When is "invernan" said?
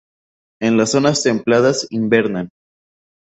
1.91-2.49